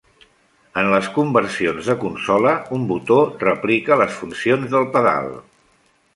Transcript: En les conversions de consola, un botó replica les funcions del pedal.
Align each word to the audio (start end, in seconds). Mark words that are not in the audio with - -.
En 0.81 0.87
les 0.93 1.09
conversions 1.17 1.89
de 1.91 1.95
consola, 2.05 2.55
un 2.79 2.89
botó 2.93 3.19
replica 3.45 4.01
les 4.03 4.19
funcions 4.23 4.69
del 4.75 4.91
pedal. 4.99 5.33